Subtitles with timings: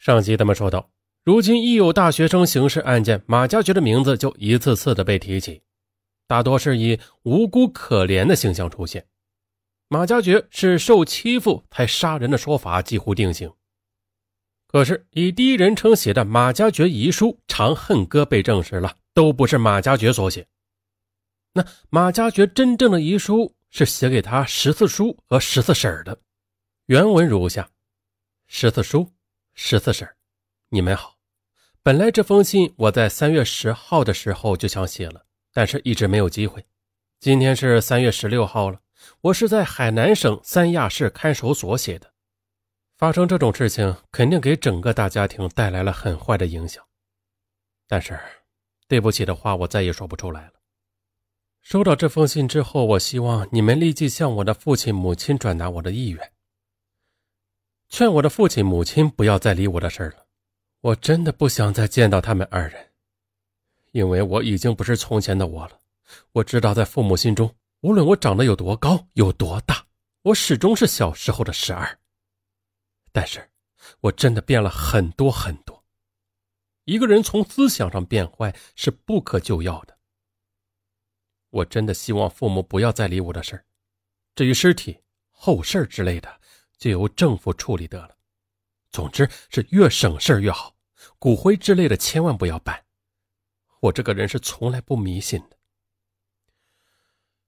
[0.00, 0.90] 上集咱们说到，
[1.24, 5.60] 如今一有大学生刑事案件，马家爵的名字就一次次的被提起，
[6.26, 9.06] 大多是以无辜可怜的形象出现。
[9.88, 13.52] 马家爵是受欺负才杀人的说法几乎定型。
[14.68, 20.46] 可是以第一人称写的马家爵遗书《长恨歌》被证实了，都不是马家爵所写。
[21.52, 26.18] 那马家爵真正的遗书是写给他十四叔和十四婶的，
[26.86, 27.68] 原文如下：
[28.46, 29.06] 十四叔。
[29.62, 30.08] 十四婶，
[30.70, 31.18] 你们好。
[31.82, 36.64] 本来这封信我在三月十号的时候就想写了，但是一直没有机会。
[37.20, 38.80] 今天是三月十六号了，
[39.20, 42.10] 我是在海南省三亚市看守所写的。
[42.96, 46.82] 发生这种事情，肯定给整个大家庭带来了很坏的影响。
[47.86, 48.18] 但是，
[48.88, 50.52] 对不起的话，我再也说不出来了。
[51.60, 56.32] 收到这封信之后，我希望你们立即向我的父亲、母亲转达我的意愿。
[57.90, 60.24] 劝我的父亲母亲不要再理我的事了，
[60.80, 62.92] 我真的不想再见到他们二人，
[63.90, 65.80] 因为我已经不是从前的我了。
[66.30, 69.84] 我知道，在父母心中，无论我长得有多高、有多大，
[70.22, 71.98] 我始终是小时候的十二。
[73.10, 73.50] 但是，
[74.02, 75.84] 我真的变了很多很多。
[76.84, 79.98] 一个人从思想上变坏是不可救药的。
[81.50, 83.64] 我真的希望父母不要再理我的事
[84.36, 84.96] 至于尸体、
[85.32, 86.39] 后事之类的。
[86.80, 88.16] 就由政府处理得了。
[88.90, 90.74] 总之是越省事越好。
[91.18, 92.84] 骨灰之类的千万不要办。
[93.80, 95.56] 我这个人是从来不迷信的。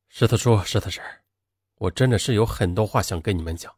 [0.09, 1.03] 石头叔、石头婶，
[1.77, 3.75] 我真的是有很多话想跟你们讲。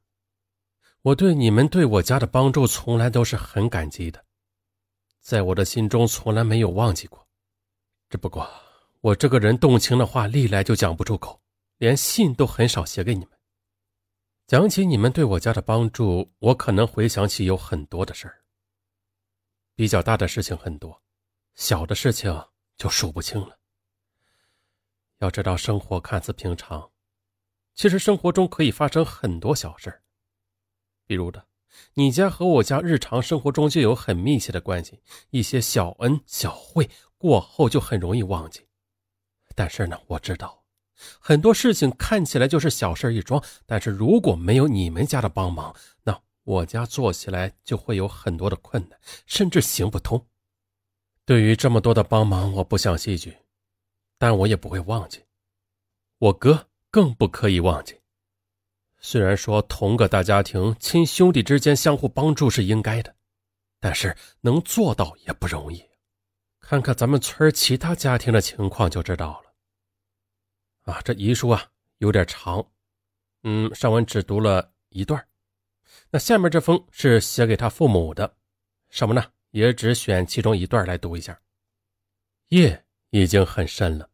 [1.02, 4.24] 我对你们对我家的帮助从来都是很感激的，
[5.20, 7.26] 在我的心中从来没有忘记过。
[8.08, 8.48] 只不过
[9.00, 11.40] 我这个人动情的话历来就讲不出口，
[11.78, 13.30] 连信都很少写给你们。
[14.46, 18.44] 讲起你们对我家的帮助，我可能回想起有很多的事儿。
[19.74, 21.02] 比较大的事情很多，
[21.54, 22.44] 小的事情
[22.76, 23.58] 就数不清了。
[25.18, 26.90] 要知道，生活看似平常，
[27.74, 30.02] 其实生活中可以发生很多小事儿
[31.06, 31.46] 比如的，
[31.94, 35.00] 你家和我家日常生活中就有很密切的关系，
[35.30, 38.68] 一些小恩小惠过后就很容易忘记。
[39.54, 40.63] 但是呢，我知道。
[41.18, 50.26] 很多事情看起来就是小事一桩，但是如果没有你们家的帮忙，那我家做起来就会有很多的困难，甚至行不通。
[51.24, 53.36] 对于这么多的帮忙，我不想细举，
[54.18, 55.24] 但我也不会忘记。
[56.18, 57.98] 我哥更不可以忘记。
[59.00, 63.14] 虽然说同个大家庭、亲兄弟之间相互帮助是应该的，
[63.80, 65.84] 但是能做到也不容易。
[66.60, 69.53] 看看咱们村其他家庭的情况就知道了。
[70.84, 72.66] 啊，这遗书啊有点长，
[73.42, 75.26] 嗯，上文只读了一段
[76.10, 78.36] 那下面这封是写给他父母的，
[78.88, 79.24] 什么呢？
[79.50, 81.40] 也只选其中一段来读一下。
[82.48, 84.10] 夜已经很深了，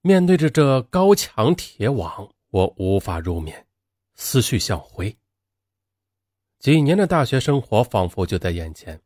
[0.00, 3.66] 面对着这高墙铁网，我无法入眠，
[4.14, 5.16] 思绪像灰。
[6.58, 9.00] 几年的大学生活仿佛就在眼前，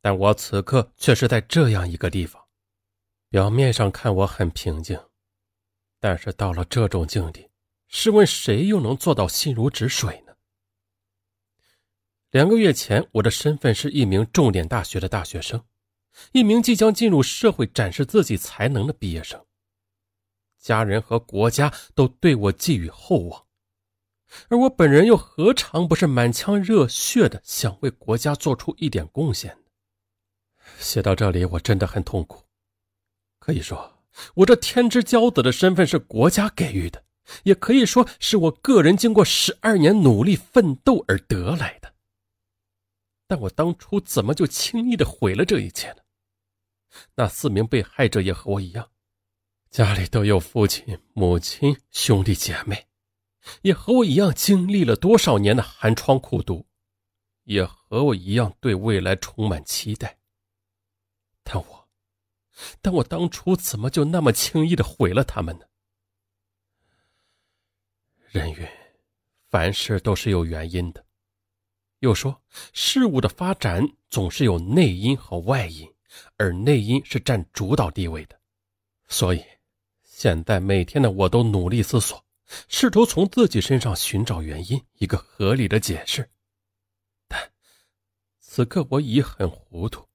[0.00, 2.42] 但我此刻却是在这样一个地方。
[3.30, 5.00] 表面上看我很平静。
[6.04, 7.48] 但是到了这种境地，
[7.88, 10.34] 试问谁又能做到心如止水呢？
[12.30, 15.64] 两个月前，我的身份是一名重点大学的大学生，
[16.32, 19.42] 一名即将进入社会展示自己才能的毕业生。
[20.58, 23.46] 家人和国家都对我寄予厚望，
[24.50, 29.70] 而我本人又何尝不是满腔热血的想为国家做出一点贡献呢？
[30.78, 32.44] 写到这里，我真的很痛苦，
[33.38, 33.93] 可以说。
[34.34, 37.04] 我这天之骄子的身份是国家给予的，
[37.42, 41.94] 也可以说是我个人经过十二年努力奋斗而得来的。
[43.26, 45.96] 但我当初怎么就轻易的毁了这一切呢？
[47.16, 48.90] 那四名被害者也和我一样，
[49.70, 52.86] 家里都有父亲、母亲、兄弟姐妹，
[53.62, 56.66] 也和我一样经历了多少年的寒窗苦读，
[57.44, 60.18] 也和我一样对未来充满期待。
[62.84, 63.02] 但我。
[63.02, 65.64] 当初怎么就那么轻易的毁了他们呢？
[68.28, 68.68] 人云，
[69.48, 71.02] 凡事都是有原因的。
[72.00, 72.42] 又说，
[72.74, 75.90] 事物的发展总是有内因和外因，
[76.36, 78.38] 而内因是占主导地位的。
[79.08, 79.42] 所以，
[80.02, 82.22] 现在每天的我都努力思索，
[82.68, 86.28] 试图从自己身上寻找原因，一个合理的解释。
[87.28, 87.50] 但
[88.40, 90.06] 此刻我已很糊涂，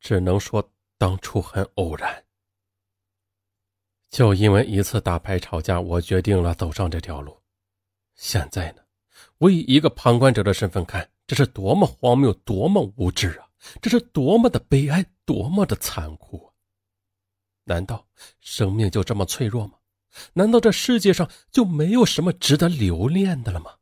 [0.00, 0.72] 只能说。
[1.00, 2.22] 当初很偶然，
[4.10, 7.40] 就因为一次打牌吵架，我决定了走上这条路。
[8.16, 8.82] 现在呢，
[9.38, 13.48] 我以一个旁观者的身份看，这是多么荒谬，多么无知啊！
[13.80, 16.52] 这是多么的悲哀，多么的残酷啊！
[17.64, 18.06] 难道
[18.42, 19.78] 生命就这么脆弱吗？
[20.34, 23.74] 难道这世界上就没有什么值得留恋的了吗？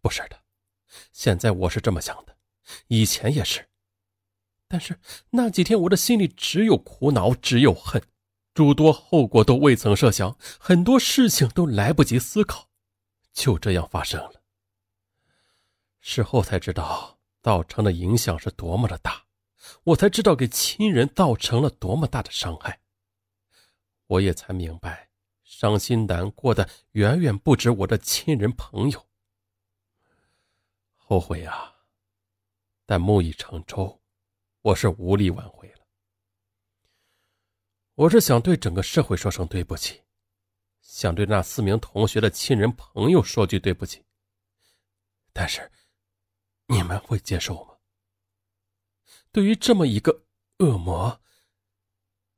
[0.00, 0.36] 不是的，
[1.12, 2.36] 现在我是这么想的，
[2.88, 3.69] 以前也是。
[4.72, 5.00] 但是
[5.30, 8.00] 那几天我的心里只有苦恼，只有恨，
[8.54, 12.68] 诸多后果都未曾设想，很多事情都来不及思考。
[13.32, 14.42] 就这样发生了。
[16.00, 19.24] 事后才知道造成的影响是多么的大，
[19.82, 22.80] 我才知道给亲人造成了多么大的伤害。
[24.06, 25.10] 我也才明白，
[25.42, 29.08] 伤心难过的远远不止我的亲人朋友。
[30.94, 31.74] 后悔啊，
[32.86, 33.99] 但木已成舟，
[34.62, 35.78] 我是无力挽回了。
[37.94, 40.02] 我是想对整个社会说声对不起。
[40.82, 44.04] 想对那四名同学的亲人朋友说句对不起，
[45.32, 45.70] 但是
[46.66, 47.76] 你们会接受吗？
[49.30, 50.24] 对于这么一个
[50.58, 51.20] 恶魔，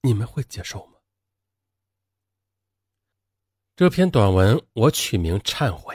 [0.03, 0.99] 你们会接受吗？
[3.75, 5.95] 这篇短文我取名《忏悔》，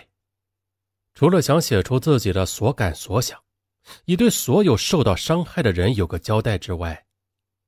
[1.13, 3.41] 除了想写出自己的所感所想，
[4.05, 7.05] 以对所有受到伤害的人有个交代之外，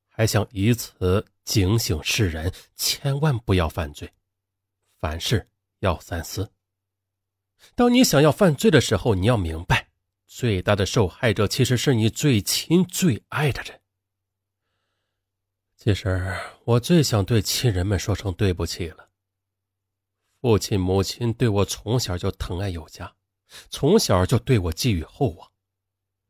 [0.07, 4.11] 还想以此警醒世人，千万不要犯罪。
[4.99, 5.47] 凡事
[5.79, 6.51] 要三思。
[7.75, 9.89] 当你想要犯罪的时候，你要明白，
[10.27, 13.79] 最大的受害者其实是你最亲最爱的人。
[15.77, 16.33] 其实，
[16.65, 19.09] 我最想对亲人们说声对不起了。
[20.41, 23.13] 父亲、母亲对我从小就疼爱有加，
[23.69, 25.48] 从小就对我寄予厚望，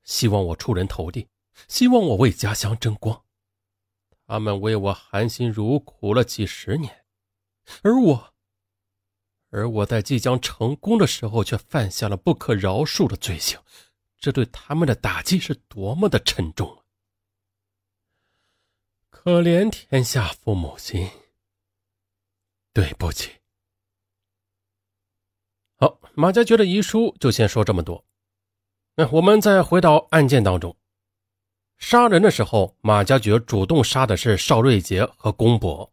[0.10, 1.28] 希望我出人头地，
[1.68, 3.24] 希望我为家乡争光。
[4.26, 7.06] 他们为我含辛茹苦了几十年，
[7.84, 8.34] 而我。
[9.52, 13.60] 而我在即将成功的时候，却犯下了不可饶恕的罪行，
[14.18, 16.82] 这对他们的打击是多么的沉重啊！
[19.12, 21.08] 可怜天下父母心，
[22.74, 23.30] 对不起。
[25.76, 28.04] 好，马家爵的遗书就先说这么多。
[29.12, 30.75] 我们再回到案件当中，
[31.78, 35.90] 杀人的时候，马家爵主动杀的是邵瑞杰和龚博。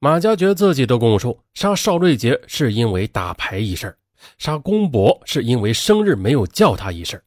[0.00, 3.96] 马家爵自己都供述：杀邵瑞杰是因为打牌一事
[4.38, 7.22] 杀龚博是因为生日没有叫他一事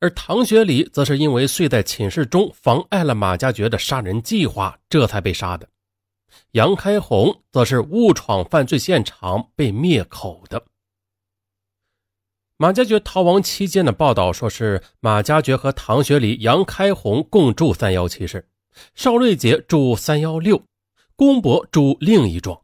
[0.00, 5.66] 而唐学礼则是因为睡在寝室中妨碍了马家爵的杀人计划，这才被杀的。
[6.52, 10.62] 杨开红则是误闯犯罪现场被灭口的。
[12.58, 18.48] 马家爵逃亡期间的报道说是马家爵和唐学礼、杨开红共住三幺七室，
[18.94, 20.62] 邵瑞杰住三幺六。
[21.14, 22.62] 公博住另一幢，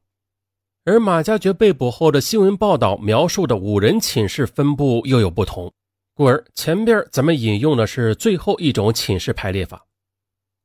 [0.84, 5.72] 而马家爵被捕后的新闻报道描述的五人寝室分布又有不同，
[6.14, 9.86] 故而前边咱们引用的是最后一种寝室排列法。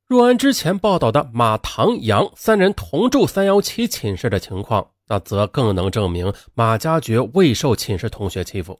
[0.06, 8.78] 若按之前报道的马、唐、杨三人同住三幺七寝室的情况，那则更能证明马家爵未受寝室同学欺负，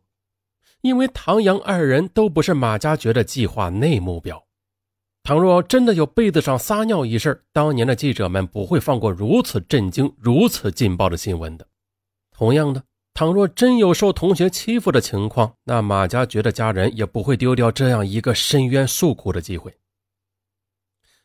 [0.80, 4.42] 因为唐、阳二人都不是马家爵的计划内目标。
[5.22, 11.66] 倘若真的有被子上撒尿一事，当年的记者们不会放过如此震惊、如此劲爆的新闻的。
[12.30, 12.82] 同样的，
[13.12, 19.74] 倘若真有受同学欺负的情况，那马家爵的家人也不会丢掉这样一个申冤诉苦的机会。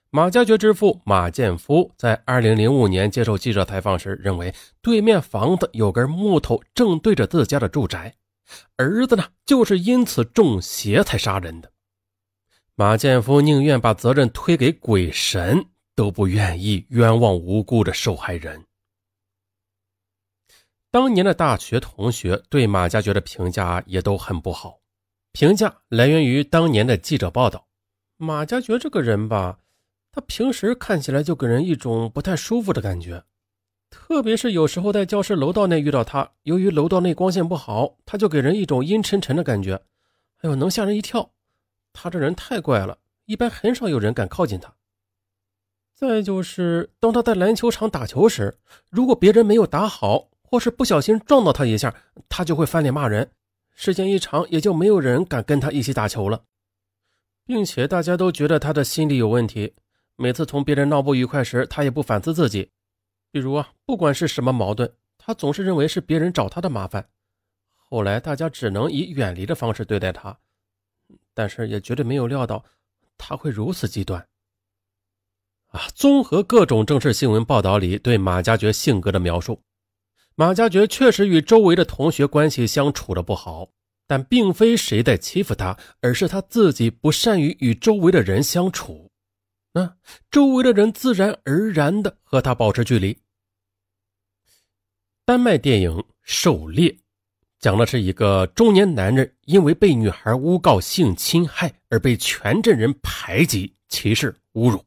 [0.09, 8.13] 马家爵之父马建夫在2005年接受记者采访时认为，对面房子有根木头正对着自家的住宅，
[8.77, 11.71] 儿子呢就是因此中邪才杀人的。
[12.75, 18.65] 马建夫宁愿把责任推给鬼神，都不愿意冤枉无辜的受害人。
[20.89, 24.79] 当年的大学同学对马家爵的评价也都很不好，
[25.31, 27.67] 评价来源于当年的记者报道：
[28.17, 29.59] 马家爵这个人吧，
[30.11, 33.23] 他平时看起来就给人一种不太舒服的感觉，
[33.93, 39.75] 特别是有时候在教室楼道内遇到他，由于楼道内光线不好，他就给人一种阴沉沉的感觉，
[40.39, 41.31] 哎呦，能吓人一跳。
[41.93, 44.73] 他这人太怪了，一般很少有人敢靠近他。
[45.93, 48.57] 再就是，当他在篮球场打球时，
[48.89, 51.93] 如果别人没有打好，或是不小心撞到他一下，
[52.27, 53.29] 他就会翻脸骂人。
[53.75, 56.41] 时间一长，也就没有人敢跟他一起打球了，
[57.45, 59.75] 并且大家都觉得他的心理有问题。
[60.15, 62.71] 每次同别人闹不愉快时，他也不反思自己。
[63.33, 67.09] 比如啊，不管是什么矛盾，他总是认为是别人找他的麻烦。
[67.75, 70.37] 后来大家只能以远离的方式对待他。
[71.33, 72.63] 但是也绝对没有料到
[73.17, 74.27] 他会如此极端
[75.69, 75.87] 啊！
[75.95, 79.63] 综合各种正式新闻报道里对马家爵性格的描述，
[80.35, 83.69] 马加爵确实与周围的同学关系相处的不好，
[84.05, 89.09] 但并非谁在欺负他，而是他自己不善于与周围的人相处。
[89.71, 89.97] 那
[90.29, 93.22] 周围的人自然而然的和他保持距离。
[95.25, 95.89] 丹麦电影
[96.21, 96.89] 《狩猎》
[97.57, 104.83] 讲的是一个中年男人因为被女孩诬告性侵害而被全镇人排挤、歧视、侮辱。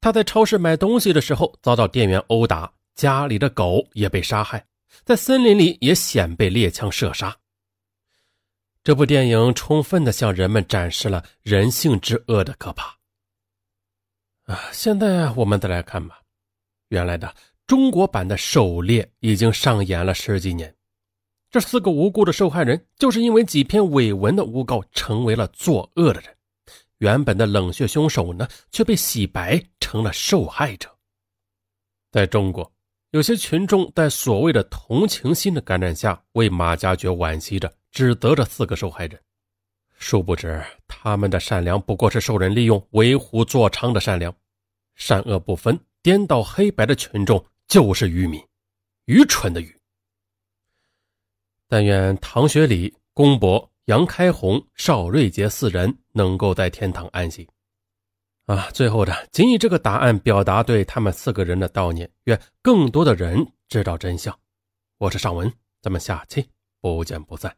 [0.00, 2.72] 他在超市买东西的时候遭到店员殴打。
[2.96, 4.66] 家里的狗也被杀害，
[5.04, 7.36] 在森林里也险被猎枪射杀。
[8.82, 12.96] 这部电影充分的向人们展示了人性之恶的可怕。
[14.44, 16.22] 啊，现在我们再来看吧，
[16.88, 17.34] 原来的
[17.66, 20.72] 中国版的《狩猎》已经上演了十几年，
[21.50, 26.32] 这四个无辜的受害人就是因为几篇伪文的诬告，成为了作恶的人。
[26.98, 30.88] 原本的冷血凶手呢，却被洗白成了受害者。
[32.12, 32.70] 在中国。
[33.12, 39.18] 有些群众在所谓的同情心的感染下，为马加爵惋惜着，指责着四个受害人。
[39.96, 44.34] 殊不知，他们的善良不过是受人利用、为虎作伥的善良，
[44.96, 48.42] 善恶不分、颠倒黑白的群众就是愚民，
[49.06, 49.76] 愚蠢的愚。
[51.68, 57.48] 但愿唐学礼、公博、杨开红、邵瑞杰四人能够在天堂安息。
[58.44, 64.38] 啊，最后的仅以这个答案表达对他们四个人的悼念，愿更多的人知道真相。
[64.98, 66.48] 我是尚文，咱们下期
[66.80, 67.56] 不见不散。